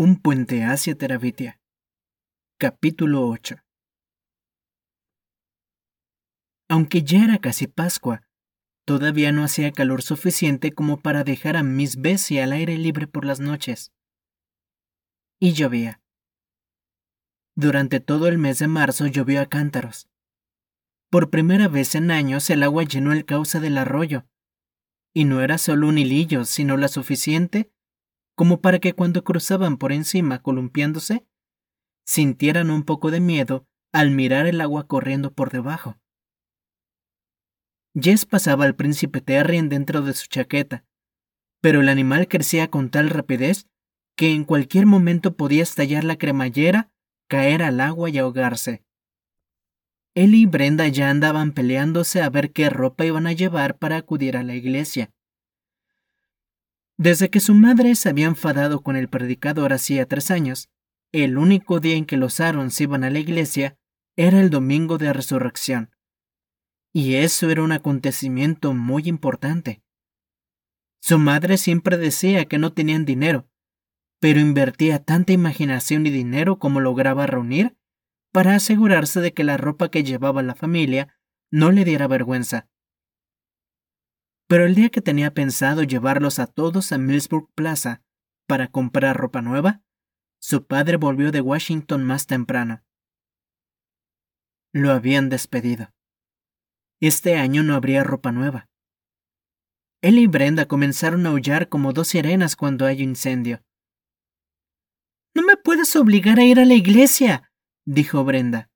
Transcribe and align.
Un 0.00 0.14
puente 0.14 0.62
hacia 0.62 0.94
Terabitia. 0.94 1.60
Capítulo 2.56 3.26
8. 3.26 3.56
Aunque 6.68 7.02
ya 7.02 7.24
era 7.24 7.38
casi 7.38 7.66
Pascua, 7.66 8.22
todavía 8.86 9.32
no 9.32 9.42
hacía 9.42 9.72
calor 9.72 10.02
suficiente 10.02 10.70
como 10.70 11.00
para 11.00 11.24
dejar 11.24 11.56
a 11.56 11.64
Miss 11.64 12.00
Bessie 12.00 12.40
al 12.40 12.52
aire 12.52 12.78
libre 12.78 13.08
por 13.08 13.24
las 13.24 13.40
noches. 13.40 13.92
Y 15.40 15.54
llovía. 15.54 16.00
Durante 17.56 17.98
todo 17.98 18.28
el 18.28 18.38
mes 18.38 18.60
de 18.60 18.68
marzo 18.68 19.08
llovió 19.08 19.40
a 19.40 19.46
cántaros. 19.46 20.08
Por 21.10 21.28
primera 21.28 21.66
vez 21.66 21.96
en 21.96 22.12
años 22.12 22.48
el 22.50 22.62
agua 22.62 22.84
llenó 22.84 23.12
el 23.12 23.24
cauce 23.24 23.58
del 23.58 23.76
arroyo. 23.76 24.28
Y 25.12 25.24
no 25.24 25.40
era 25.40 25.58
solo 25.58 25.88
un 25.88 25.98
hilillo, 25.98 26.44
sino 26.44 26.76
la 26.76 26.86
suficiente 26.86 27.72
como 28.38 28.60
para 28.60 28.78
que 28.78 28.92
cuando 28.92 29.24
cruzaban 29.24 29.78
por 29.78 29.90
encima 29.90 30.40
columpiándose, 30.40 31.26
sintieran 32.04 32.70
un 32.70 32.84
poco 32.84 33.10
de 33.10 33.18
miedo 33.18 33.66
al 33.92 34.12
mirar 34.12 34.46
el 34.46 34.60
agua 34.60 34.86
corriendo 34.86 35.32
por 35.32 35.50
debajo. 35.50 35.98
Jess 38.00 38.26
pasaba 38.26 38.64
al 38.64 38.76
príncipe 38.76 39.20
Terrien 39.20 39.68
dentro 39.68 40.02
de 40.02 40.14
su 40.14 40.28
chaqueta, 40.28 40.84
pero 41.60 41.80
el 41.80 41.88
animal 41.88 42.28
crecía 42.28 42.70
con 42.70 42.90
tal 42.90 43.10
rapidez 43.10 43.66
que 44.14 44.30
en 44.30 44.44
cualquier 44.44 44.86
momento 44.86 45.36
podía 45.36 45.64
estallar 45.64 46.04
la 46.04 46.16
cremallera, 46.16 46.92
caer 47.26 47.60
al 47.60 47.80
agua 47.80 48.08
y 48.08 48.18
ahogarse. 48.18 48.84
Él 50.14 50.36
y 50.36 50.46
Brenda 50.46 50.86
ya 50.86 51.10
andaban 51.10 51.50
peleándose 51.50 52.22
a 52.22 52.30
ver 52.30 52.52
qué 52.52 52.70
ropa 52.70 53.04
iban 53.04 53.26
a 53.26 53.32
llevar 53.32 53.78
para 53.78 53.96
acudir 53.96 54.36
a 54.36 54.44
la 54.44 54.54
iglesia. 54.54 55.10
Desde 56.98 57.30
que 57.30 57.38
su 57.38 57.54
madre 57.54 57.94
se 57.94 58.08
había 58.08 58.26
enfadado 58.26 58.80
con 58.80 58.96
el 58.96 59.08
predicador 59.08 59.72
hacía 59.72 60.06
tres 60.06 60.32
años, 60.32 60.68
el 61.12 61.38
único 61.38 61.78
día 61.78 61.94
en 61.94 62.04
que 62.04 62.16
los 62.16 62.40
Arons 62.40 62.80
iban 62.80 63.04
a 63.04 63.10
la 63.10 63.20
iglesia 63.20 63.78
era 64.16 64.40
el 64.40 64.50
domingo 64.50 64.98
de 64.98 65.12
resurrección. 65.12 65.90
Y 66.92 67.14
eso 67.14 67.50
era 67.50 67.62
un 67.62 67.70
acontecimiento 67.70 68.74
muy 68.74 69.04
importante. 69.08 69.80
Su 71.00 71.20
madre 71.20 71.56
siempre 71.56 71.96
decía 71.96 72.46
que 72.46 72.58
no 72.58 72.72
tenían 72.72 73.04
dinero, 73.04 73.48
pero 74.18 74.40
invertía 74.40 74.98
tanta 74.98 75.32
imaginación 75.32 76.04
y 76.04 76.10
dinero 76.10 76.58
como 76.58 76.80
lograba 76.80 77.28
reunir 77.28 77.76
para 78.32 78.56
asegurarse 78.56 79.20
de 79.20 79.32
que 79.32 79.44
la 79.44 79.56
ropa 79.56 79.88
que 79.88 80.02
llevaba 80.02 80.42
la 80.42 80.56
familia 80.56 81.16
no 81.52 81.70
le 81.70 81.84
diera 81.84 82.08
vergüenza. 82.08 82.68
Pero 84.48 84.64
el 84.64 84.74
día 84.74 84.88
que 84.88 85.02
tenía 85.02 85.34
pensado 85.34 85.82
llevarlos 85.82 86.38
a 86.38 86.46
todos 86.46 86.90
a 86.92 86.98
Millsburg 86.98 87.48
Plaza 87.54 88.02
para 88.46 88.68
comprar 88.68 89.16
ropa 89.16 89.42
nueva, 89.42 89.82
su 90.40 90.66
padre 90.66 90.96
volvió 90.96 91.30
de 91.30 91.42
Washington 91.42 92.04
más 92.04 92.26
temprano. 92.26 92.82
Lo 94.72 94.90
habían 94.90 95.28
despedido. 95.28 95.92
Este 97.00 97.36
año 97.36 97.62
no 97.62 97.74
habría 97.74 98.04
ropa 98.04 98.32
nueva. 98.32 98.68
Él 100.00 100.18
y 100.18 100.26
Brenda 100.26 100.66
comenzaron 100.66 101.26
a 101.26 101.30
aullar 101.30 101.68
como 101.68 101.92
dos 101.92 102.08
sirenas 102.08 102.56
cuando 102.56 102.86
hay 102.86 103.02
incendio. 103.02 103.62
No 105.34 105.42
me 105.42 105.56
puedes 105.56 105.94
obligar 105.94 106.38
a 106.38 106.44
ir 106.44 106.58
a 106.58 106.64
la 106.64 106.74
iglesia, 106.74 107.52
dijo 107.84 108.24
Brenda. 108.24 108.70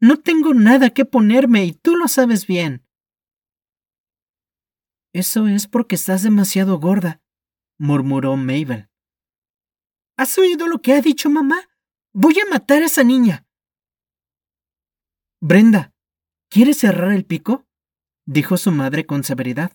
No 0.00 0.18
tengo 0.18 0.52
nada 0.52 0.90
que 0.90 1.04
ponerme 1.04 1.64
y 1.64 1.72
tú 1.72 1.96
lo 1.96 2.08
sabes 2.08 2.46
bien. 2.46 2.87
Eso 5.12 5.46
es 5.48 5.66
porque 5.66 5.94
estás 5.94 6.22
demasiado 6.22 6.78
gorda, 6.78 7.22
murmuró 7.78 8.36
Mabel. 8.36 8.88
¿Has 10.16 10.36
oído 10.36 10.66
lo 10.66 10.82
que 10.82 10.92
ha 10.92 11.00
dicho 11.00 11.30
mamá? 11.30 11.68
Voy 12.12 12.38
a 12.40 12.50
matar 12.50 12.82
a 12.82 12.86
esa 12.86 13.04
niña. 13.04 13.46
Brenda, 15.40 15.94
¿quieres 16.48 16.78
cerrar 16.78 17.12
el 17.12 17.24
pico? 17.24 17.66
dijo 18.26 18.56
su 18.56 18.72
madre 18.72 19.06
con 19.06 19.24
severidad. 19.24 19.72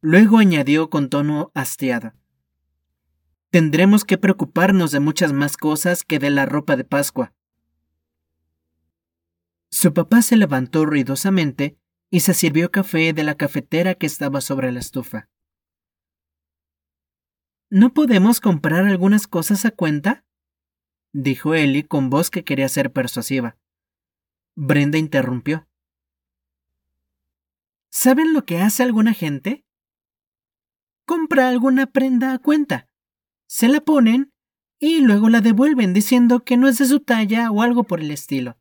Luego 0.00 0.38
añadió 0.38 0.90
con 0.90 1.08
tono 1.08 1.50
hastiado. 1.54 2.12
Tendremos 3.50 4.04
que 4.04 4.18
preocuparnos 4.18 4.90
de 4.90 5.00
muchas 5.00 5.32
más 5.32 5.56
cosas 5.56 6.02
que 6.02 6.18
de 6.18 6.30
la 6.30 6.44
ropa 6.44 6.76
de 6.76 6.84
Pascua. 6.84 7.32
Su 9.70 9.94
papá 9.94 10.22
se 10.22 10.36
levantó 10.36 10.84
ruidosamente 10.84 11.78
y 12.14 12.20
se 12.20 12.32
sirvió 12.32 12.70
café 12.70 13.12
de 13.12 13.24
la 13.24 13.34
cafetera 13.34 13.96
que 13.96 14.06
estaba 14.06 14.40
sobre 14.40 14.70
la 14.70 14.78
estufa. 14.78 15.28
¿No 17.70 17.92
podemos 17.92 18.40
comprar 18.40 18.86
algunas 18.86 19.26
cosas 19.26 19.64
a 19.64 19.72
cuenta? 19.72 20.24
dijo 21.12 21.56
Ellie 21.56 21.88
con 21.88 22.10
voz 22.10 22.30
que 22.30 22.44
quería 22.44 22.68
ser 22.68 22.92
persuasiva. 22.92 23.58
Brenda 24.54 24.96
interrumpió. 24.96 25.68
¿Saben 27.90 28.32
lo 28.32 28.44
que 28.44 28.58
hace 28.58 28.84
alguna 28.84 29.12
gente? 29.12 29.66
Compra 31.04 31.48
alguna 31.48 31.86
prenda 31.86 32.32
a 32.32 32.38
cuenta, 32.38 32.88
se 33.48 33.66
la 33.66 33.80
ponen 33.80 34.32
y 34.78 35.00
luego 35.00 35.30
la 35.30 35.40
devuelven 35.40 35.92
diciendo 35.92 36.44
que 36.44 36.56
no 36.56 36.68
es 36.68 36.78
de 36.78 36.84
su 36.84 37.00
talla 37.00 37.50
o 37.50 37.60
algo 37.60 37.82
por 37.82 37.98
el 37.98 38.12
estilo. 38.12 38.56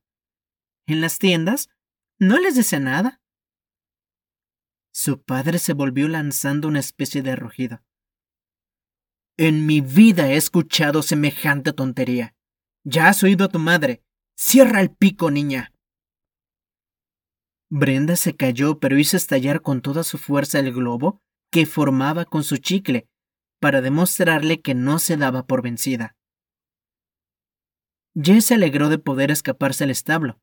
En 0.88 1.02
las 1.02 1.20
tiendas 1.20 1.70
no 2.18 2.40
les 2.40 2.56
dice 2.56 2.80
nada. 2.80 3.20
Su 4.94 5.22
padre 5.22 5.58
se 5.58 5.74
volvió 5.74 6.08
lanzando 6.08 6.68
una 6.68 6.80
especie 6.80 7.24
de 7.24 7.36
rugido. 7.36 7.82
En 9.38 9.66
mi 9.66 9.82
vida 9.82 10.30
he 10.30 10.36
escuchado 10.36 11.02
semejante 11.02 11.74
tontería. 11.74 12.36
Ya 12.84 13.08
has 13.08 13.24
oído 13.24 13.46
a 13.46 13.50
tu 13.50 13.58
madre. 13.58 14.04
Cierra 14.36 14.82
el 14.82 14.92
pico, 14.92 15.32
niña. 15.32 15.74
Brenda 17.70 18.16
se 18.16 18.36
cayó, 18.36 18.80
pero 18.80 19.00
hizo 19.00 19.18
estallar 19.18 19.64
con 19.64 19.82
toda 19.82 20.04
su 20.04 20.20
fuerza 20.20 20.60
el 20.60 20.72
globo 20.72 21.22
que 21.50 21.66
formaba 21.66 22.26
con 22.26 22.44
su 22.44 22.58
chicle, 22.58 23.08
para 23.60 23.82
demostrarle 23.82 24.62
que 24.62 24.76
no 24.76 25.00
se 25.00 25.18
daba 25.18 25.48
por 25.48 25.64
vencida. 25.64 26.16
Jess 28.16 28.46
se 28.46 28.56
alegró 28.56 28.90
de 28.90 29.00
poder 29.00 29.32
escaparse 29.32 29.86
al 29.86 29.90
establo, 29.90 30.40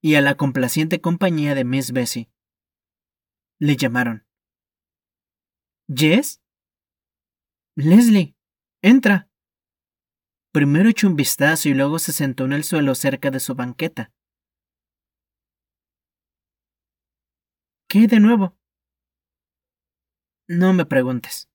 y 0.00 0.14
a 0.14 0.20
la 0.20 0.36
complaciente 0.36 1.00
compañía 1.00 1.54
de 1.54 1.64
Miss 1.64 1.92
Bessie. 1.92 2.28
Le 3.62 3.76
llamaron. 3.76 4.26
¿Jess? 5.86 6.42
Leslie, 7.76 8.34
entra. 8.82 9.30
Primero 10.52 10.88
echó 10.88 11.06
un 11.06 11.14
vistazo 11.14 11.68
y 11.68 11.74
luego 11.74 12.00
se 12.00 12.12
sentó 12.12 12.44
en 12.44 12.54
el 12.54 12.64
suelo 12.64 12.96
cerca 12.96 13.30
de 13.30 13.38
su 13.38 13.54
banqueta. 13.54 14.12
¿Qué 17.88 18.08
de 18.08 18.18
nuevo? 18.18 18.58
No 20.48 20.72
me 20.72 20.84
preguntes. 20.84 21.48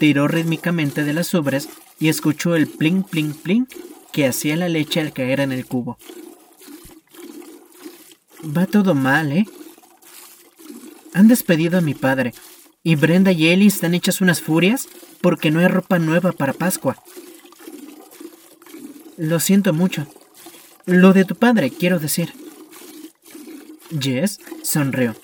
Tiró 0.00 0.28
rítmicamente 0.28 1.04
de 1.04 1.12
las 1.12 1.34
ubres 1.34 1.68
y 2.00 2.08
escuchó 2.08 2.56
el 2.56 2.66
pling 2.66 3.02
pling 3.02 3.34
pling 3.34 3.66
que 4.14 4.26
hacía 4.26 4.56
la 4.56 4.70
leche 4.70 5.00
al 5.02 5.12
caer 5.12 5.40
en 5.40 5.52
el 5.52 5.66
cubo. 5.66 5.98
Va 8.56 8.64
todo 8.64 8.94
mal, 8.94 9.32
¿eh? 9.32 9.44
Han 11.14 11.28
despedido 11.28 11.78
a 11.78 11.82
mi 11.82 11.94
padre, 11.94 12.34
y 12.82 12.96
Brenda 12.96 13.32
y 13.32 13.48
Ellie 13.48 13.68
están 13.68 13.94
hechas 13.94 14.20
unas 14.20 14.40
furias 14.40 14.88
porque 15.20 15.50
no 15.50 15.60
hay 15.60 15.68
ropa 15.68 15.98
nueva 15.98 16.32
para 16.32 16.52
Pascua. 16.52 16.96
Lo 19.16 19.40
siento 19.40 19.72
mucho. 19.72 20.06
Lo 20.84 21.12
de 21.12 21.24
tu 21.24 21.36
padre, 21.36 21.70
quiero 21.70 21.98
decir. 21.98 22.32
Jess 23.98 24.40
sonrió. 24.62 25.14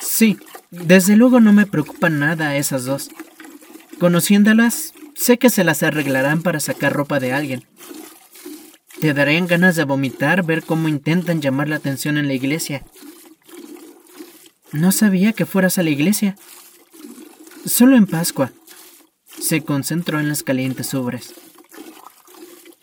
Sí, 0.00 0.38
desde 0.70 1.16
luego 1.16 1.40
no 1.40 1.52
me 1.52 1.66
preocupan 1.66 2.18
nada 2.18 2.56
esas 2.56 2.84
dos. 2.84 3.10
Conociéndolas, 4.00 4.94
sé 5.14 5.38
que 5.38 5.50
se 5.50 5.64
las 5.64 5.82
arreglarán 5.82 6.42
para 6.42 6.60
sacar 6.60 6.92
ropa 6.92 7.20
de 7.20 7.32
alguien. 7.32 7.64
Te 9.00 9.14
darían 9.14 9.46
ganas 9.46 9.76
de 9.76 9.84
vomitar 9.84 10.44
ver 10.44 10.64
cómo 10.64 10.88
intentan 10.88 11.40
llamar 11.40 11.68
la 11.68 11.76
atención 11.76 12.18
en 12.18 12.26
la 12.26 12.34
iglesia. 12.34 12.82
No 14.72 14.92
sabía 14.92 15.32
que 15.32 15.46
fueras 15.46 15.78
a 15.78 15.82
la 15.82 15.90
iglesia. 15.90 16.36
Solo 17.64 17.96
en 17.96 18.06
Pascua. 18.06 18.52
Se 19.26 19.62
concentró 19.62 20.20
en 20.20 20.28
las 20.28 20.42
calientes 20.42 20.92
ubres. 20.94 21.34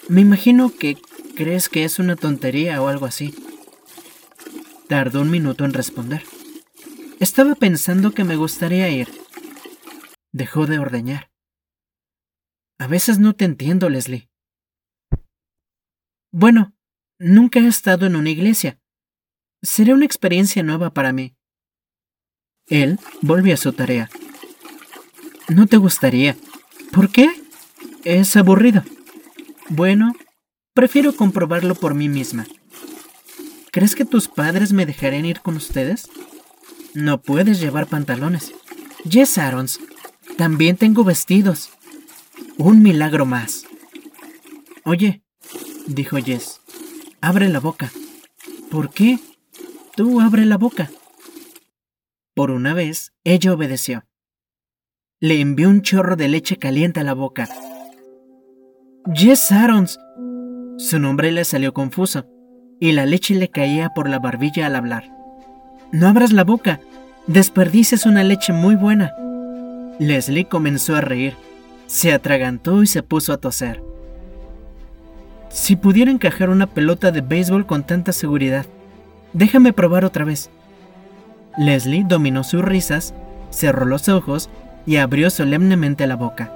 Me 0.07 0.21
imagino 0.21 0.71
que 0.73 0.97
crees 1.35 1.69
que 1.69 1.83
es 1.83 1.99
una 1.99 2.15
tontería 2.15 2.81
o 2.81 2.87
algo 2.87 3.05
así. 3.05 3.35
Tardó 4.87 5.21
un 5.21 5.29
minuto 5.29 5.65
en 5.65 5.73
responder. 5.73 6.23
Estaba 7.19 7.55
pensando 7.55 8.11
que 8.11 8.23
me 8.23 8.35
gustaría 8.35 8.89
ir. 8.89 9.09
Dejó 10.31 10.65
de 10.65 10.79
ordeñar. 10.79 11.31
A 12.77 12.87
veces 12.87 13.19
no 13.19 13.33
te 13.33 13.45
entiendo, 13.45 13.89
Leslie. 13.89 14.29
Bueno, 16.31 16.75
nunca 17.19 17.59
he 17.59 17.67
estado 17.67 18.05
en 18.05 18.15
una 18.15 18.29
iglesia. 18.29 18.79
Será 19.61 19.93
una 19.93 20.05
experiencia 20.05 20.61
nueva 20.63 20.93
para 20.93 21.13
mí. 21.13 21.34
Él 22.67 22.99
volvió 23.21 23.53
a 23.53 23.57
su 23.57 23.73
tarea. 23.73 24.09
¿No 25.47 25.67
te 25.67 25.77
gustaría? 25.77 26.35
¿Por 26.91 27.09
qué? 27.09 27.29
Es 28.03 28.35
aburrido. 28.35 28.83
Bueno, 29.69 30.15
prefiero 30.73 31.15
comprobarlo 31.15 31.75
por 31.75 31.93
mí 31.93 32.09
misma. 32.09 32.47
¿Crees 33.71 33.95
que 33.95 34.05
tus 34.05 34.27
padres 34.27 34.73
me 34.73 34.85
dejarían 34.85 35.25
ir 35.25 35.41
con 35.41 35.55
ustedes? 35.57 36.09
No 36.93 37.21
puedes 37.21 37.59
llevar 37.59 37.87
pantalones. 37.87 38.53
Yes, 39.03 39.37
Arons. 39.37 39.79
También 40.37 40.77
tengo 40.77 41.03
vestidos. 41.03 41.71
Un 42.57 42.81
milagro 42.81 43.25
más. 43.25 43.65
Oye, 44.83 45.23
dijo 45.87 46.17
Jess, 46.17 46.61
abre 47.21 47.49
la 47.49 47.59
boca. 47.59 47.91
¿Por 48.71 48.91
qué? 48.91 49.19
Tú 49.95 50.21
abre 50.21 50.45
la 50.45 50.57
boca. 50.57 50.89
Por 52.35 52.51
una 52.51 52.73
vez, 52.73 53.13
ella 53.23 53.53
obedeció. 53.53 54.03
Le 55.21 55.39
envió 55.39 55.69
un 55.69 55.81
chorro 55.81 56.17
de 56.17 56.27
leche 56.27 56.57
caliente 56.57 56.99
a 56.99 57.03
la 57.05 57.13
boca. 57.13 57.47
Jess 59.13 59.53
Arons. 59.53 59.97
Su 60.77 60.99
nombre 60.99 61.31
le 61.31 61.45
salió 61.45 61.73
confuso, 61.73 62.25
y 62.81 62.91
la 62.91 63.05
leche 63.05 63.35
le 63.35 63.47
caía 63.47 63.91
por 63.95 64.09
la 64.09 64.19
barbilla 64.19 64.65
al 64.65 64.75
hablar. 64.75 65.09
No 65.93 66.09
abras 66.09 66.33
la 66.33 66.43
boca. 66.43 66.81
Desperdices 67.25 68.05
una 68.05 68.25
leche 68.25 68.51
muy 68.51 68.75
buena. 68.75 69.15
Leslie 69.97 70.43
comenzó 70.43 70.97
a 70.97 71.01
reír. 71.01 71.35
Se 71.87 72.11
atragantó 72.11 72.83
y 72.83 72.87
se 72.87 73.01
puso 73.01 73.31
a 73.31 73.37
toser. 73.37 73.81
Si 75.47 75.77
pudiera 75.77 76.11
encajar 76.11 76.49
una 76.49 76.67
pelota 76.67 77.13
de 77.13 77.21
béisbol 77.21 77.65
con 77.65 77.85
tanta 77.85 78.11
seguridad, 78.11 78.65
déjame 79.31 79.71
probar 79.71 80.03
otra 80.03 80.25
vez. 80.25 80.49
Leslie 81.57 82.03
dominó 82.05 82.43
sus 82.43 82.63
risas, 82.63 83.13
cerró 83.49 83.85
los 83.85 84.09
ojos 84.09 84.49
y 84.85 84.97
abrió 84.97 85.29
solemnemente 85.29 86.07
la 86.07 86.15
boca. 86.15 86.51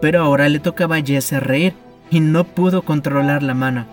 Pero 0.00 0.22
ahora 0.22 0.48
le 0.48 0.60
tocaba 0.60 0.96
a 0.96 1.02
Jess 1.02 1.32
reír 1.32 1.74
y 2.10 2.20
no 2.20 2.44
pudo 2.44 2.82
controlar 2.82 3.42
la 3.42 3.54
mano. 3.54 3.86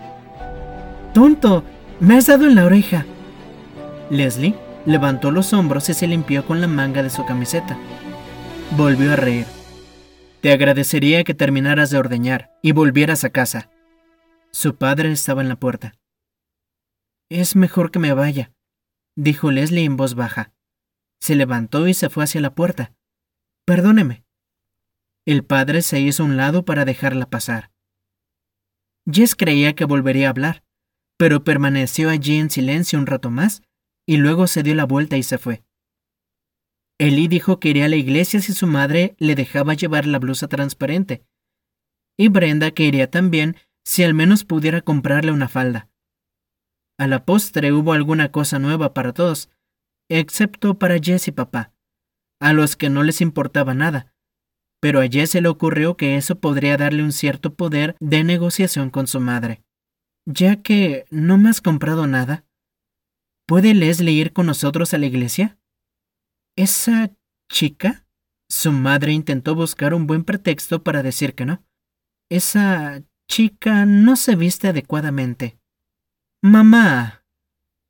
¡Tonto! 1.14 1.64
¡Me 2.00 2.16
has 2.16 2.26
dado 2.26 2.46
en 2.46 2.54
la 2.54 2.64
oreja! 2.64 3.04
Leslie 4.10 4.54
levantó 4.86 5.30
los 5.30 5.52
hombros 5.52 5.88
y 5.88 5.94
se 5.94 6.06
limpió 6.06 6.46
con 6.46 6.60
la 6.60 6.66
manga 6.66 7.02
de 7.02 7.10
su 7.10 7.24
camiseta. 7.24 7.76
Volvió 8.76 9.12
a 9.12 9.16
reír. 9.16 9.46
Te 10.40 10.52
agradecería 10.52 11.24
que 11.24 11.34
terminaras 11.34 11.90
de 11.90 11.98
ordeñar 11.98 12.52
y 12.62 12.72
volvieras 12.72 13.24
a 13.24 13.30
casa. 13.30 13.70
Su 14.52 14.76
padre 14.76 15.10
estaba 15.10 15.42
en 15.42 15.48
la 15.48 15.56
puerta. 15.56 15.94
Es 17.28 17.56
mejor 17.56 17.90
que 17.90 17.98
me 17.98 18.14
vaya, 18.14 18.52
dijo 19.18 19.50
Leslie 19.50 19.84
en 19.84 19.96
voz 19.96 20.14
baja. 20.14 20.52
Se 21.20 21.34
levantó 21.34 21.88
y 21.88 21.94
se 21.94 22.08
fue 22.08 22.22
hacia 22.22 22.40
la 22.40 22.54
puerta. 22.54 22.94
Perdóneme. 23.64 24.24
El 25.26 25.44
padre 25.44 25.82
se 25.82 26.00
hizo 26.00 26.22
a 26.22 26.26
un 26.26 26.36
lado 26.36 26.64
para 26.64 26.84
dejarla 26.84 27.28
pasar. 27.28 27.72
Jess 29.10 29.34
creía 29.34 29.74
que 29.74 29.84
volvería 29.84 30.28
a 30.28 30.30
hablar, 30.30 30.62
pero 31.16 31.42
permaneció 31.42 32.10
allí 32.10 32.38
en 32.38 32.48
silencio 32.48 32.98
un 32.98 33.06
rato 33.06 33.30
más 33.30 33.62
y 34.06 34.18
luego 34.18 34.46
se 34.46 34.62
dio 34.62 34.76
la 34.76 34.84
vuelta 34.84 35.16
y 35.16 35.24
se 35.24 35.36
fue. 35.36 35.64
Eli 36.98 37.26
dijo 37.26 37.58
que 37.58 37.70
iría 37.70 37.86
a 37.86 37.88
la 37.88 37.96
iglesia 37.96 38.40
si 38.40 38.52
su 38.52 38.68
madre 38.68 39.16
le 39.18 39.34
dejaba 39.34 39.74
llevar 39.74 40.06
la 40.06 40.18
blusa 40.18 40.46
transparente, 40.48 41.24
y 42.16 42.28
Brenda 42.28 42.70
que 42.70 42.84
iría 42.84 43.10
también 43.10 43.56
si 43.84 44.04
al 44.04 44.14
menos 44.14 44.44
pudiera 44.44 44.80
comprarle 44.80 45.32
una 45.32 45.48
falda. 45.48 45.87
A 46.98 47.06
la 47.06 47.24
postre 47.24 47.72
hubo 47.72 47.92
alguna 47.92 48.32
cosa 48.32 48.58
nueva 48.58 48.92
para 48.92 49.12
todos, 49.12 49.50
excepto 50.10 50.78
para 50.78 50.98
Jess 50.98 51.28
y 51.28 51.32
papá, 51.32 51.72
a 52.40 52.52
los 52.52 52.76
que 52.76 52.90
no 52.90 53.04
les 53.04 53.20
importaba 53.20 53.72
nada, 53.72 54.12
pero 54.80 55.00
a 55.00 55.06
Jess 55.06 55.30
se 55.30 55.40
le 55.40 55.48
ocurrió 55.48 55.96
que 55.96 56.16
eso 56.16 56.40
podría 56.40 56.76
darle 56.76 57.02
un 57.02 57.12
cierto 57.12 57.54
poder 57.54 57.96
de 58.00 58.24
negociación 58.24 58.90
con 58.90 59.06
su 59.06 59.20
madre. 59.20 59.62
Ya 60.26 60.62
que 60.62 61.04
no 61.10 61.38
me 61.38 61.48
has 61.48 61.60
comprado 61.60 62.06
nada, 62.06 62.44
¿puede 63.46 63.74
Leslie 63.74 64.12
ir 64.12 64.32
con 64.32 64.46
nosotros 64.46 64.92
a 64.92 64.98
la 64.98 65.06
iglesia? 65.06 65.58
¿Esa 66.56 67.12
chica? 67.50 68.06
Su 68.50 68.72
madre 68.72 69.12
intentó 69.12 69.54
buscar 69.54 69.94
un 69.94 70.06
buen 70.06 70.24
pretexto 70.24 70.82
para 70.82 71.02
decir 71.02 71.34
que 71.34 71.44
no. 71.44 71.64
Esa 72.30 73.02
chica 73.28 73.86
no 73.86 74.16
se 74.16 74.36
viste 74.36 74.68
adecuadamente. 74.68 75.57
Mamá. 76.40 77.24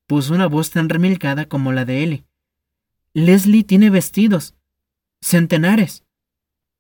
puso 0.07 0.33
una 0.33 0.47
voz 0.47 0.71
tan 0.71 0.89
remilgada 0.89 1.45
como 1.47 1.71
la 1.71 1.85
de 1.85 2.03
Ellie. 2.03 2.25
Leslie 3.13 3.63
tiene 3.63 3.91
vestidos. 3.91 4.55
Centenares. 5.21 6.05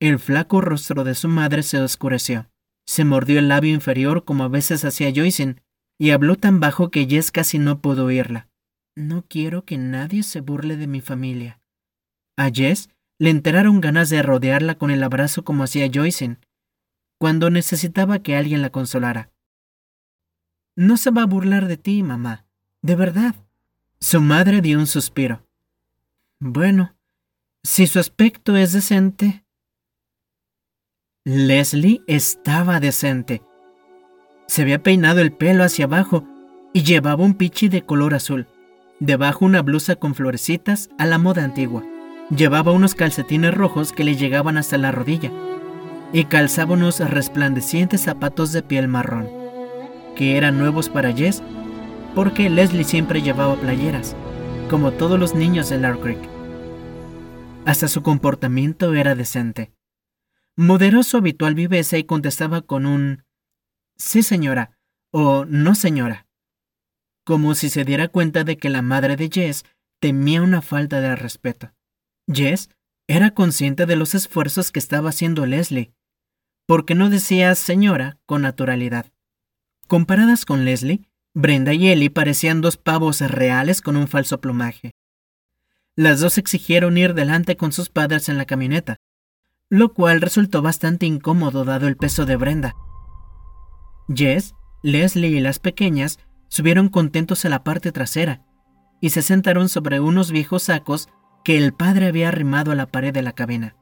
El 0.00 0.18
flaco 0.18 0.62
rostro 0.62 1.04
de 1.04 1.14
su 1.14 1.28
madre 1.28 1.62
se 1.62 1.78
oscureció. 1.78 2.48
Se 2.86 3.04
mordió 3.04 3.38
el 3.38 3.48
labio 3.48 3.74
inferior 3.74 4.24
como 4.24 4.44
a 4.44 4.48
veces 4.48 4.82
hacía 4.86 5.12
Joyce 5.14 5.56
y 5.98 6.10
habló 6.12 6.36
tan 6.36 6.58
bajo 6.58 6.90
que 6.90 7.06
Jess 7.06 7.30
casi 7.30 7.58
no 7.58 7.82
pudo 7.82 8.06
oírla. 8.06 8.48
No 8.96 9.26
quiero 9.28 9.66
que 9.66 9.76
nadie 9.76 10.22
se 10.22 10.40
burle 10.40 10.76
de 10.78 10.86
mi 10.86 11.02
familia. 11.02 11.60
A 12.38 12.48
Jess 12.50 12.88
le 13.18 13.28
enteraron 13.28 13.82
ganas 13.82 14.08
de 14.08 14.22
rodearla 14.22 14.76
con 14.76 14.90
el 14.90 15.02
abrazo 15.02 15.44
como 15.44 15.64
hacía 15.64 15.90
Joyce, 15.92 16.38
cuando 17.18 17.50
necesitaba 17.50 18.20
que 18.20 18.36
alguien 18.36 18.62
la 18.62 18.70
consolara. 18.70 19.32
No 20.78 20.96
se 20.96 21.10
va 21.10 21.22
a 21.22 21.26
burlar 21.26 21.66
de 21.66 21.76
ti, 21.76 22.04
mamá, 22.04 22.46
de 22.82 22.94
verdad. 22.94 23.34
Su 23.98 24.20
madre 24.20 24.60
dio 24.60 24.78
un 24.78 24.86
suspiro. 24.86 25.44
Bueno, 26.38 26.94
si 27.64 27.88
su 27.88 27.98
aspecto 27.98 28.56
es 28.56 28.74
decente. 28.74 29.44
Leslie 31.24 32.02
estaba 32.06 32.78
decente. 32.78 33.42
Se 34.46 34.62
había 34.62 34.80
peinado 34.80 35.18
el 35.18 35.32
pelo 35.32 35.64
hacia 35.64 35.86
abajo 35.86 36.24
y 36.72 36.84
llevaba 36.84 37.24
un 37.24 37.34
pichi 37.34 37.68
de 37.68 37.84
color 37.84 38.14
azul, 38.14 38.46
debajo 39.00 39.46
una 39.46 39.62
blusa 39.62 39.96
con 39.96 40.14
florecitas 40.14 40.90
a 40.96 41.06
la 41.06 41.18
moda 41.18 41.42
antigua. 41.42 41.82
Llevaba 42.30 42.70
unos 42.70 42.94
calcetines 42.94 43.52
rojos 43.52 43.90
que 43.90 44.04
le 44.04 44.14
llegaban 44.14 44.56
hasta 44.56 44.78
la 44.78 44.92
rodilla 44.92 45.32
y 46.12 46.26
calzaba 46.26 46.74
unos 46.74 47.00
resplandecientes 47.00 48.02
zapatos 48.02 48.52
de 48.52 48.62
piel 48.62 48.86
marrón, 48.86 49.37
que 50.18 50.36
eran 50.36 50.58
nuevos 50.58 50.88
para 50.88 51.12
Jess 51.14 51.42
porque 52.14 52.50
Leslie 52.50 52.82
siempre 52.82 53.22
llevaba 53.22 53.54
playeras, 53.54 54.16
como 54.68 54.92
todos 54.92 55.18
los 55.18 55.36
niños 55.36 55.70
de 55.70 55.78
Lark 55.78 56.02
Creek. 56.02 56.18
Hasta 57.64 57.86
su 57.86 58.02
comportamiento 58.02 58.94
era 58.94 59.14
decente. 59.14 59.70
Moderó 60.56 61.04
su 61.04 61.18
habitual 61.18 61.54
viveza 61.54 61.98
y 61.98 62.04
contestaba 62.04 62.62
con 62.62 62.84
un 62.84 63.22
sí 63.96 64.24
señora 64.24 64.76
o 65.12 65.44
no 65.44 65.76
señora, 65.76 66.26
como 67.24 67.54
si 67.54 67.70
se 67.70 67.84
diera 67.84 68.08
cuenta 68.08 68.42
de 68.42 68.56
que 68.56 68.70
la 68.70 68.82
madre 68.82 69.14
de 69.14 69.30
Jess 69.32 69.64
temía 70.00 70.42
una 70.42 70.62
falta 70.62 71.00
de 71.00 71.14
respeto. 71.14 71.72
Jess 72.26 72.70
era 73.06 73.30
consciente 73.30 73.86
de 73.86 73.94
los 73.94 74.16
esfuerzos 74.16 74.72
que 74.72 74.80
estaba 74.80 75.10
haciendo 75.10 75.46
Leslie, 75.46 75.92
porque 76.66 76.96
no 76.96 77.08
decía 77.08 77.54
señora 77.54 78.18
con 78.26 78.42
naturalidad. 78.42 79.06
Comparadas 79.88 80.44
con 80.44 80.66
Leslie, 80.66 81.08
Brenda 81.32 81.72
y 81.72 81.88
Ellie 81.88 82.10
parecían 82.10 82.60
dos 82.60 82.76
pavos 82.76 83.22
reales 83.22 83.80
con 83.80 83.96
un 83.96 84.06
falso 84.06 84.38
plumaje. 84.38 84.92
Las 85.96 86.20
dos 86.20 86.36
exigieron 86.36 86.98
ir 86.98 87.14
delante 87.14 87.56
con 87.56 87.72
sus 87.72 87.88
padres 87.88 88.28
en 88.28 88.36
la 88.36 88.44
camioneta, 88.44 88.96
lo 89.70 89.94
cual 89.94 90.20
resultó 90.20 90.60
bastante 90.60 91.06
incómodo 91.06 91.64
dado 91.64 91.88
el 91.88 91.96
peso 91.96 92.26
de 92.26 92.36
Brenda. 92.36 92.76
Jess, 94.14 94.54
Leslie 94.82 95.30
y 95.30 95.40
las 95.40 95.58
pequeñas 95.58 96.18
subieron 96.48 96.90
contentos 96.90 97.46
a 97.46 97.48
la 97.48 97.64
parte 97.64 97.90
trasera 97.90 98.44
y 99.00 99.08
se 99.08 99.22
sentaron 99.22 99.70
sobre 99.70 100.00
unos 100.00 100.30
viejos 100.30 100.64
sacos 100.64 101.08
que 101.44 101.56
el 101.56 101.72
padre 101.72 102.08
había 102.08 102.28
arrimado 102.28 102.72
a 102.72 102.74
la 102.74 102.86
pared 102.86 103.14
de 103.14 103.22
la 103.22 103.32
cabina. 103.32 103.74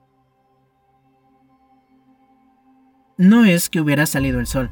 No 3.19 3.45
es 3.45 3.69
que 3.69 3.81
hubiera 3.81 4.07
salido 4.07 4.39
el 4.39 4.47
sol, 4.47 4.71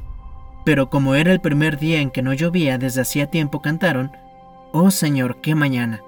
pero 0.65 0.89
como 0.89 1.15
era 1.15 1.31
el 1.31 1.39
primer 1.39 1.77
día 1.79 2.01
en 2.01 2.11
que 2.11 2.21
no 2.21 2.33
llovía 2.33 2.77
desde 2.77 3.01
hacía 3.01 3.27
tiempo 3.27 3.61
cantaron, 3.61 4.11
Oh 4.73 4.91
Señor, 4.91 5.39
qué 5.39 5.55
mañana. 5.55 6.01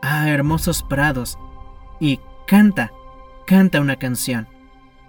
Ah, 0.00 0.28
hermosos 0.28 0.84
prados. 0.84 1.38
Y 1.98 2.20
canta, 2.46 2.92
canta 3.46 3.80
una 3.80 3.96
canción, 3.96 4.46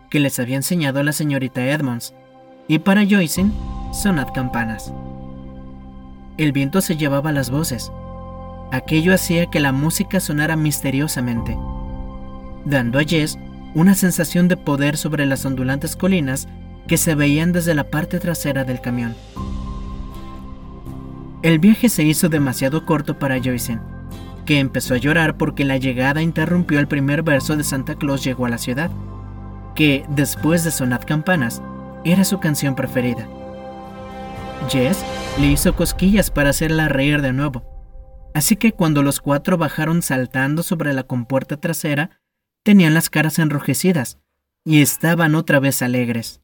que 0.09 0.19
les 0.19 0.39
había 0.39 0.55
enseñado 0.55 1.03
la 1.03 1.11
señorita 1.11 1.63
Edmonds, 1.67 2.15
y 2.67 2.79
para 2.79 3.05
Joyce, 3.05 3.45
sonad 3.93 4.29
campanas. 4.33 4.91
El 6.37 6.51
viento 6.51 6.81
se 6.81 6.97
llevaba 6.97 7.31
las 7.31 7.51
voces, 7.51 7.91
Aquello 8.71 9.13
hacía 9.13 9.45
que 9.45 9.59
la 9.59 9.71
música 9.71 10.19
sonara 10.19 10.55
misteriosamente, 10.55 11.57
dando 12.65 12.99
a 12.99 13.03
Jess 13.03 13.37
una 13.73 13.93
sensación 13.93 14.47
de 14.47 14.57
poder 14.57 14.97
sobre 14.97 15.25
las 15.25 15.45
ondulantes 15.45 15.95
colinas 15.95 16.47
que 16.87 16.97
se 16.97 17.15
veían 17.15 17.51
desde 17.51 17.75
la 17.75 17.85
parte 17.85 18.19
trasera 18.19 18.63
del 18.63 18.81
camión. 18.81 19.15
El 21.41 21.59
viaje 21.59 21.89
se 21.89 22.03
hizo 22.03 22.29
demasiado 22.29 22.85
corto 22.85 23.19
para 23.19 23.41
Joyce, 23.41 23.79
que 24.45 24.59
empezó 24.59 24.93
a 24.93 24.97
llorar 24.97 25.37
porque 25.37 25.65
la 25.65 25.77
llegada 25.77 26.21
interrumpió 26.21 26.79
el 26.79 26.87
primer 26.87 27.23
verso 27.23 27.55
de 27.55 27.63
Santa 27.63 27.95
Claus 27.95 28.23
llegó 28.23 28.45
a 28.45 28.49
la 28.49 28.57
ciudad. 28.57 28.91
que, 29.75 30.05
después 30.07 30.63
de 30.63 30.71
Sonad 30.71 31.01
Campanas, 31.05 31.61
era 32.05 32.23
su 32.23 32.39
canción 32.39 32.75
preferida. 32.75 33.27
Jess 34.69 35.03
le 35.37 35.47
hizo 35.47 35.75
cosquillas 35.75 36.31
para 36.31 36.51
hacerla 36.51 36.87
reír 36.87 37.21
de 37.21 37.33
nuevo, 37.33 37.63
así 38.33 38.55
que 38.55 38.71
cuando 38.71 39.03
los 39.03 39.19
cuatro 39.19 39.57
bajaron 39.57 40.01
saltando 40.01 40.63
sobre 40.63 40.93
la 40.93 41.03
compuerta 41.03 41.57
trasera, 41.57 42.21
tenían 42.63 42.93
las 42.93 43.09
caras 43.09 43.37
enrojecidas 43.37 44.17
y 44.63 44.81
estaban 44.81 45.35
otra 45.35 45.59
vez 45.59 45.81
alegres. 45.81 46.41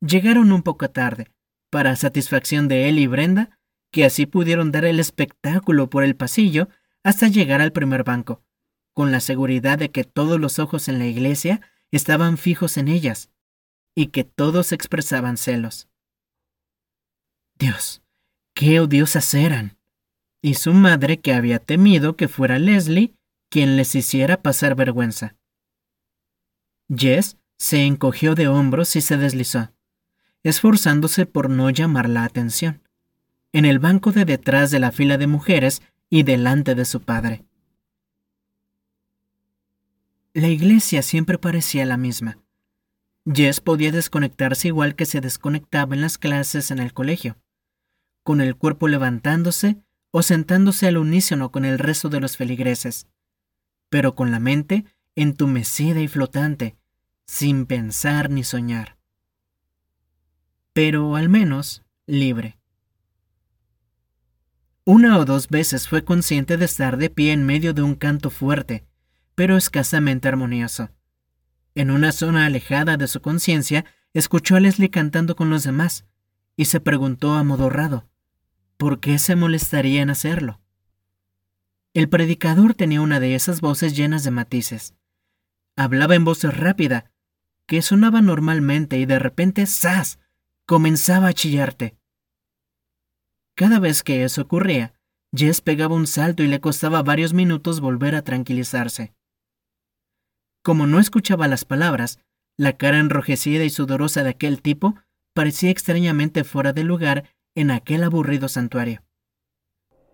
Llegaron 0.00 0.52
un 0.52 0.62
poco 0.62 0.90
tarde, 0.90 1.30
para 1.70 1.96
satisfacción 1.96 2.68
de 2.68 2.88
él 2.88 2.98
y 2.98 3.06
Brenda, 3.06 3.58
que 3.90 4.04
así 4.04 4.26
pudieron 4.26 4.72
dar 4.72 4.84
el 4.84 5.00
espectáculo 5.00 5.88
por 5.90 6.04
el 6.04 6.16
pasillo 6.16 6.68
hasta 7.02 7.28
llegar 7.28 7.60
al 7.60 7.72
primer 7.72 8.04
banco, 8.04 8.42
con 8.92 9.12
la 9.12 9.20
seguridad 9.20 9.78
de 9.78 9.90
que 9.90 10.04
todos 10.04 10.40
los 10.40 10.58
ojos 10.58 10.88
en 10.88 10.98
la 10.98 11.06
iglesia 11.06 11.60
estaban 11.90 12.38
fijos 12.38 12.76
en 12.76 12.88
ellas, 12.88 13.30
y 13.94 14.08
que 14.08 14.24
todos 14.24 14.72
expresaban 14.72 15.36
celos. 15.36 15.88
Dios, 17.58 18.02
qué 18.54 18.80
odiosas 18.80 19.32
eran. 19.34 19.78
Y 20.42 20.54
su 20.54 20.74
madre 20.74 21.20
que 21.20 21.32
había 21.32 21.58
temido 21.58 22.16
que 22.16 22.28
fuera 22.28 22.58
Leslie 22.58 23.14
quien 23.50 23.76
les 23.76 23.94
hiciera 23.94 24.42
pasar 24.42 24.74
vergüenza. 24.74 25.36
Jess 26.94 27.38
se 27.58 27.84
encogió 27.84 28.34
de 28.34 28.48
hombros 28.48 28.96
y 28.96 29.00
se 29.00 29.16
deslizó, 29.16 29.73
esforzándose 30.44 31.26
por 31.26 31.50
no 31.50 31.70
llamar 31.70 32.08
la 32.08 32.24
atención, 32.24 32.82
en 33.52 33.64
el 33.64 33.78
banco 33.78 34.12
de 34.12 34.24
detrás 34.24 34.70
de 34.70 34.78
la 34.78 34.92
fila 34.92 35.18
de 35.18 35.26
mujeres 35.26 35.82
y 36.10 36.22
delante 36.22 36.74
de 36.74 36.84
su 36.84 37.00
padre. 37.00 37.44
La 40.34 40.48
iglesia 40.48 41.02
siempre 41.02 41.38
parecía 41.38 41.86
la 41.86 41.96
misma. 41.96 42.38
Jess 43.24 43.60
podía 43.60 43.90
desconectarse 43.90 44.68
igual 44.68 44.96
que 44.96 45.06
se 45.06 45.20
desconectaba 45.20 45.94
en 45.94 46.02
las 46.02 46.18
clases 46.18 46.70
en 46.70 46.78
el 46.78 46.92
colegio, 46.92 47.38
con 48.22 48.40
el 48.40 48.56
cuerpo 48.56 48.86
levantándose 48.86 49.78
o 50.10 50.22
sentándose 50.22 50.86
al 50.86 50.98
unísono 50.98 51.50
con 51.50 51.64
el 51.64 51.78
resto 51.78 52.08
de 52.08 52.20
los 52.20 52.36
feligreses, 52.36 53.06
pero 53.88 54.14
con 54.14 54.30
la 54.30 54.40
mente 54.40 54.84
entumecida 55.14 56.00
y 56.00 56.08
flotante, 56.08 56.76
sin 57.26 57.64
pensar 57.64 58.28
ni 58.28 58.44
soñar. 58.44 58.93
Pero 60.74 61.14
al 61.14 61.28
menos 61.28 61.84
libre. 62.04 62.58
Una 64.84 65.16
o 65.18 65.24
dos 65.24 65.48
veces 65.48 65.86
fue 65.88 66.04
consciente 66.04 66.56
de 66.56 66.64
estar 66.64 66.96
de 66.96 67.10
pie 67.10 67.32
en 67.32 67.46
medio 67.46 67.74
de 67.74 67.82
un 67.82 67.94
canto 67.94 68.28
fuerte, 68.28 68.84
pero 69.36 69.56
escasamente 69.56 70.26
armonioso. 70.26 70.90
En 71.76 71.92
una 71.92 72.10
zona 72.10 72.46
alejada 72.46 72.96
de 72.96 73.06
su 73.06 73.20
conciencia, 73.20 73.84
escuchó 74.14 74.56
a 74.56 74.60
Leslie 74.60 74.90
cantando 74.90 75.36
con 75.36 75.48
los 75.48 75.62
demás, 75.62 76.06
y 76.56 76.64
se 76.64 76.80
preguntó 76.80 77.34
amodorrado, 77.34 78.08
¿por 78.76 78.98
qué 78.98 79.20
se 79.20 79.36
molestaría 79.36 80.02
en 80.02 80.10
hacerlo? 80.10 80.60
El 81.94 82.08
predicador 82.08 82.74
tenía 82.74 83.00
una 83.00 83.20
de 83.20 83.36
esas 83.36 83.60
voces 83.60 83.96
llenas 83.96 84.24
de 84.24 84.32
matices. 84.32 84.94
Hablaba 85.76 86.16
en 86.16 86.24
voz 86.24 86.42
rápida, 86.42 87.12
que 87.66 87.80
sonaba 87.80 88.20
normalmente 88.22 88.98
y 88.98 89.06
de 89.06 89.20
repente 89.20 89.66
¡zas! 89.66 90.18
Comenzaba 90.66 91.28
a 91.28 91.32
chillarte. 91.32 91.96
Cada 93.56 93.78
vez 93.78 94.02
que 94.02 94.24
eso 94.24 94.42
ocurría, 94.42 94.94
Jess 95.34 95.60
pegaba 95.60 95.94
un 95.94 96.06
salto 96.06 96.42
y 96.42 96.46
le 96.46 96.60
costaba 96.60 97.02
varios 97.02 97.32
minutos 97.32 97.80
volver 97.80 98.14
a 98.14 98.22
tranquilizarse. 98.22 99.14
Como 100.62 100.86
no 100.86 100.98
escuchaba 100.98 101.48
las 101.48 101.64
palabras, 101.64 102.18
la 102.56 102.74
cara 102.74 102.98
enrojecida 102.98 103.64
y 103.64 103.70
sudorosa 103.70 104.22
de 104.22 104.30
aquel 104.30 104.62
tipo 104.62 104.94
parecía 105.34 105.70
extrañamente 105.70 106.44
fuera 106.44 106.72
de 106.72 106.84
lugar 106.84 107.24
en 107.54 107.70
aquel 107.70 108.02
aburrido 108.04 108.48
santuario. 108.48 109.02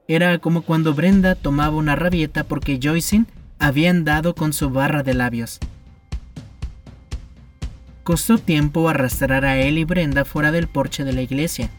Era 0.08 0.38
como 0.38 0.62
cuando 0.62 0.94
Brenda 0.94 1.36
tomaba 1.36 1.76
una 1.76 1.94
rabieta 1.94 2.44
porque 2.44 2.80
Joyce 2.82 3.24
había 3.58 3.90
andado 3.90 4.34
con 4.34 4.52
su 4.52 4.70
barra 4.70 5.02
de 5.02 5.14
labios. 5.14 5.60
Costó 8.10 8.38
tiempo 8.38 8.88
arrastrar 8.88 9.44
a 9.44 9.56
él 9.58 9.78
y 9.78 9.84
Brenda 9.84 10.24
fuera 10.24 10.50
del 10.50 10.66
porche 10.66 11.04
de 11.04 11.12
la 11.12 11.22
iglesia. 11.22 11.70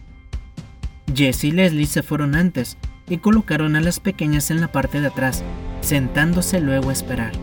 Jess 1.14 1.44
y 1.44 1.52
Leslie 1.52 1.86
se 1.86 2.04
fueron 2.04 2.36
antes 2.36 2.78
y 3.10 3.18
colocaron 3.18 3.76
a 3.76 3.82
las 3.82 4.00
pequeñas 4.00 4.50
en 4.50 4.62
la 4.62 4.72
parte 4.72 5.02
de 5.02 5.08
atrás, 5.08 5.44
sentándose 5.82 6.62
luego 6.62 6.90
a 6.90 6.94
esperar. 6.94 7.34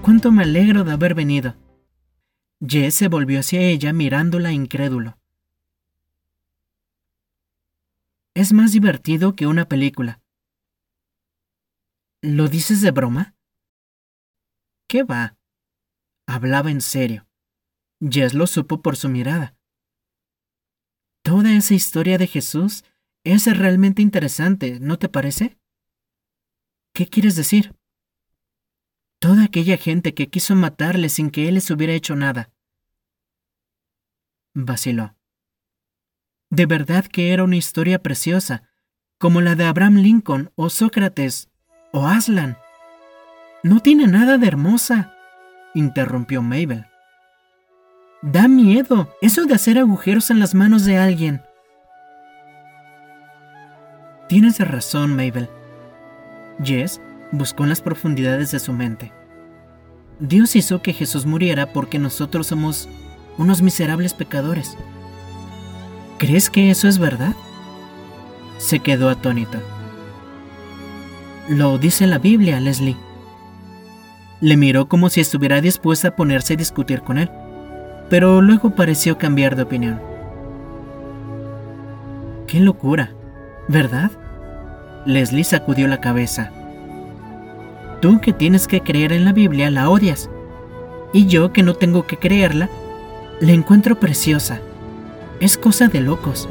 Cuánto 0.00 0.32
me 0.32 0.44
alegro 0.44 0.82
de 0.82 0.92
haber 0.92 1.14
venido. 1.14 1.56
Jess 2.66 2.94
se 2.94 3.08
volvió 3.08 3.40
hacia 3.40 3.60
ella 3.60 3.92
mirándola 3.92 4.50
incrédulo. 4.50 5.18
Es 8.32 8.54
más 8.54 8.72
divertido 8.72 9.36
que 9.36 9.46
una 9.46 9.68
película. 9.68 10.22
¿Lo 12.22 12.48
dices 12.48 12.80
de 12.80 12.92
broma? 12.92 13.34
¿Qué 14.88 15.02
va? 15.02 15.36
Hablaba 16.32 16.70
en 16.70 16.80
serio. 16.80 17.28
Jess 18.00 18.32
lo 18.32 18.46
supo 18.46 18.80
por 18.80 18.96
su 18.96 19.10
mirada. 19.10 19.54
Toda 21.22 21.52
esa 21.52 21.74
historia 21.74 22.16
de 22.16 22.26
Jesús 22.26 22.84
es 23.22 23.44
realmente 23.54 24.00
interesante, 24.00 24.80
¿no 24.80 24.98
te 24.98 25.10
parece? 25.10 25.58
¿Qué 26.94 27.06
quieres 27.06 27.36
decir? 27.36 27.76
Toda 29.20 29.44
aquella 29.44 29.76
gente 29.76 30.14
que 30.14 30.30
quiso 30.30 30.54
matarle 30.54 31.10
sin 31.10 31.30
que 31.30 31.48
él 31.48 31.56
les 31.56 31.70
hubiera 31.70 31.92
hecho 31.92 32.16
nada. 32.16 32.50
Vaciló. 34.54 35.14
De 36.48 36.64
verdad 36.64 37.04
que 37.04 37.34
era 37.34 37.44
una 37.44 37.56
historia 37.56 38.02
preciosa, 38.02 38.70
como 39.18 39.42
la 39.42 39.54
de 39.54 39.64
Abraham 39.64 39.96
Lincoln 39.96 40.50
o 40.54 40.70
Sócrates 40.70 41.50
o 41.92 42.06
Aslan. 42.06 42.56
No 43.62 43.80
tiene 43.80 44.06
nada 44.06 44.38
de 44.38 44.46
hermosa, 44.46 45.11
interrumpió 45.74 46.42
Mabel. 46.42 46.86
Da 48.22 48.46
miedo 48.48 49.08
eso 49.20 49.46
de 49.46 49.54
hacer 49.54 49.78
agujeros 49.78 50.30
en 50.30 50.38
las 50.38 50.54
manos 50.54 50.84
de 50.84 50.96
alguien. 50.96 51.42
Tienes 54.28 54.58
razón, 54.60 55.10
Mabel. 55.10 55.48
Jess 56.62 57.00
buscó 57.32 57.64
en 57.64 57.70
las 57.70 57.80
profundidades 57.80 58.50
de 58.52 58.60
su 58.60 58.72
mente. 58.72 59.12
Dios 60.20 60.54
hizo 60.54 60.82
que 60.82 60.92
Jesús 60.92 61.26
muriera 61.26 61.72
porque 61.72 61.98
nosotros 61.98 62.46
somos 62.46 62.88
unos 63.38 63.60
miserables 63.60 64.14
pecadores. 64.14 64.76
¿Crees 66.18 66.48
que 66.48 66.70
eso 66.70 66.86
es 66.86 66.98
verdad? 66.98 67.34
Se 68.58 68.78
quedó 68.78 69.08
atónita. 69.08 69.60
Lo 71.48 71.76
dice 71.78 72.06
la 72.06 72.18
Biblia, 72.18 72.60
Leslie. 72.60 72.96
Le 74.42 74.56
miró 74.56 74.88
como 74.88 75.08
si 75.08 75.20
estuviera 75.20 75.60
dispuesta 75.60 76.08
a 76.08 76.16
ponerse 76.16 76.54
a 76.54 76.56
discutir 76.56 77.02
con 77.02 77.16
él, 77.16 77.30
pero 78.10 78.42
luego 78.42 78.74
pareció 78.74 79.16
cambiar 79.16 79.54
de 79.54 79.62
opinión. 79.62 80.00
¡Qué 82.48 82.58
locura! 82.58 83.12
¿Verdad? 83.68 84.10
Leslie 85.06 85.44
sacudió 85.44 85.86
la 85.86 86.00
cabeza. 86.00 86.50
Tú 88.00 88.20
que 88.20 88.32
tienes 88.32 88.66
que 88.66 88.80
creer 88.80 89.12
en 89.12 89.24
la 89.24 89.32
Biblia 89.32 89.70
la 89.70 89.88
odias. 89.88 90.28
Y 91.12 91.26
yo 91.26 91.52
que 91.52 91.62
no 91.62 91.74
tengo 91.74 92.08
que 92.08 92.16
creerla, 92.16 92.68
la 93.40 93.52
encuentro 93.52 94.00
preciosa. 94.00 94.58
Es 95.38 95.56
cosa 95.56 95.86
de 95.86 96.00
locos. 96.00 96.48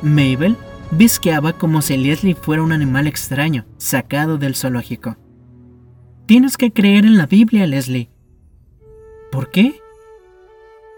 Mabel 0.00 0.56
visqueaba 0.90 1.52
como 1.52 1.82
si 1.82 1.98
Leslie 1.98 2.34
fuera 2.34 2.62
un 2.62 2.72
animal 2.72 3.06
extraño, 3.06 3.66
sacado 3.76 4.38
del 4.38 4.54
zoológico. 4.54 5.18
Tienes 6.26 6.56
que 6.56 6.72
creer 6.72 7.04
en 7.04 7.18
la 7.18 7.26
Biblia, 7.26 7.66
Leslie. 7.66 8.08
¿Por 9.30 9.50
qué? 9.50 9.78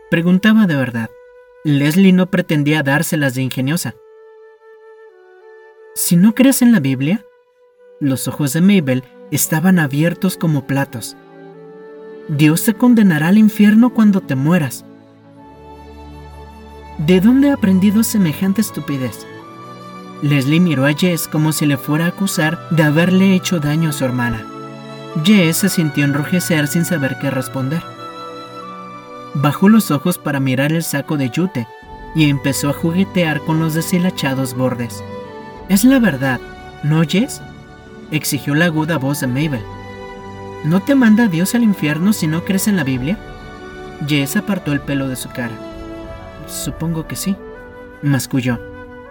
Preguntaba 0.09 0.69
de 0.69 0.77
verdad. 0.77 1.11
Leslie 1.65 2.13
no 2.13 2.31
pretendía 2.31 2.85
dárselas 2.85 3.35
de 3.35 3.43
ingeniosa. 3.43 3.97
Si 5.97 6.15
no 6.15 6.33
crees 6.33 6.63
en 6.63 6.71
la 6.71 6.79
Biblia, 6.79 7.25
los 7.99 8.29
ojos 8.29 8.53
de 8.53 8.61
Mabel 8.61 9.03
estaban 9.33 9.81
abiertos 9.81 10.37
como 10.37 10.65
platos. 10.65 11.17
Dios 12.29 12.63
te 12.63 12.75
condenará 12.75 13.27
al 13.27 13.39
infierno 13.39 13.93
cuando 13.93 14.21
te 14.21 14.37
mueras. 14.37 14.85
¿De 16.99 17.21
dónde 17.21 17.51
ha 17.51 17.55
aprendido 17.55 18.05
semejante 18.05 18.61
estupidez? 18.61 19.27
Leslie 20.23 20.61
miró 20.61 20.87
a 20.87 20.93
Jess 20.93 21.27
como 21.27 21.51
si 21.51 21.67
le 21.67 21.79
fuera 21.79 22.05
a 22.05 22.09
acusar 22.09 22.61
de 22.71 22.85
haberle 22.85 23.35
hecho 23.35 23.59
daño 23.59 23.89
a 23.89 23.93
su 23.93 24.05
hermana. 24.05 24.53
Jess 25.25 25.59
se 25.59 25.69
sintió 25.69 26.05
enrojecer 26.05 26.69
sin 26.69 26.85
saber 26.85 27.17
qué 27.19 27.31
responder. 27.31 27.83
Bajó 29.35 29.69
los 29.69 29.91
ojos 29.91 30.19
para 30.19 30.41
mirar 30.41 30.73
el 30.73 30.83
saco 30.83 31.17
de 31.17 31.31
yute 31.31 31.67
y 32.15 32.29
empezó 32.29 32.71
a 32.71 32.75
juguetear 32.75 33.41
con 33.41 33.59
los 33.61 33.75
deshilachados 33.75 34.55
bordes. 34.55 35.03
Es 35.69 35.85
la 35.85 35.99
verdad, 35.99 36.41
¿no, 36.83 37.03
Jess? 37.03 37.41
exigió 38.11 38.55
la 38.55 38.67
aguda 38.67 38.99
voz 38.99 39.21
de 39.21 39.27
Mabel. 39.27 39.63
¿No 40.65 40.81
te 40.81 40.95
manda 40.95 41.29
Dios 41.29 41.55
al 41.55 41.63
infierno 41.63 42.13
si 42.13 42.27
no 42.27 42.45
crees 42.45 42.69
en 42.69 42.77
la 42.77 42.85
Biblia? 42.85 43.19
Jess 44.07 44.37
apartó 44.37 44.73
el 44.73 44.81
pelo 44.81 45.09
de 45.09 45.17
su 45.17 45.29
cara. 45.31 45.55
Supongo 46.47 47.07
que 47.07 47.17
sí, 47.17 47.37
masculló. 48.03 48.61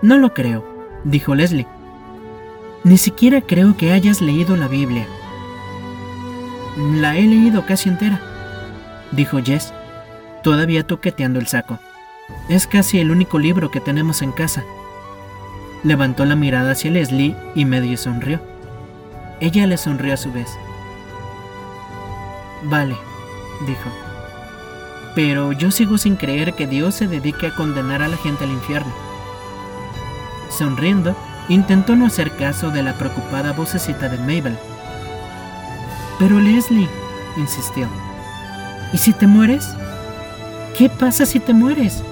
No 0.02 0.18
lo 0.18 0.34
creo, 0.34 0.66
dijo 1.04 1.36
Leslie. 1.36 1.68
Ni 2.84 2.98
siquiera 2.98 3.42
creo 3.42 3.76
que 3.76 3.92
hayas 3.92 4.22
leído 4.22 4.56
la 4.56 4.68
Biblia. 4.68 5.08
La 6.78 7.16
he 7.16 7.22
leído 7.22 7.66
casi 7.66 7.88
entera, 7.88 8.20
dijo 9.12 9.40
Jess, 9.42 9.74
todavía 10.44 10.86
toqueteando 10.86 11.40
el 11.40 11.48
saco. 11.48 11.80
Es 12.50 12.68
casi 12.68 13.00
el 13.00 13.12
único 13.12 13.40
libro 13.40 13.72
que 13.72 13.80
tenemos 13.80 14.22
en 14.22 14.34
casa. 14.34 14.62
Levantó 15.84 16.26
la 16.26 16.36
mirada 16.36 16.72
hacia 16.72 16.92
Leslie 16.92 17.34
y 17.56 17.64
medio 17.64 17.98
sonrió. 17.98 18.42
Ella 19.40 19.68
le 19.68 19.78
sonrió 19.78 20.14
a 20.14 20.18
su 20.18 20.34
vez. 20.34 20.50
Vale, 22.64 22.98
dijo. 23.66 23.90
Pero 25.16 25.54
yo 25.54 25.72
sigo 25.72 25.98
sin 25.98 26.18
creer 26.18 26.56
que 26.56 26.68
Dios 26.68 26.96
se 26.96 27.08
dedique 27.08 27.48
a 27.48 27.56
condenar 27.56 28.02
a 28.02 28.10
la 28.10 28.18
gente 28.18 28.44
al 28.44 28.52
infierno. 28.52 28.92
Sonriendo, 30.50 31.16
intentó 31.48 31.96
no 31.96 32.06
hacer 32.06 32.36
caso 32.36 32.70
de 32.70 32.84
la 32.84 32.98
preocupada 32.98 33.54
vocecita 33.54 34.10
de 34.10 34.18
Mabel. 34.18 34.58
Pero 36.20 36.40
Leslie, 36.40 36.88
insistió, 37.38 37.88
¿y 38.94 38.98
si 38.98 39.12
te 39.12 39.28
mueres? 39.28 39.68
¿Qué 40.78 40.90
pasa 40.90 41.26
si 41.26 41.40
te 41.40 41.54
mueres? 41.54 42.04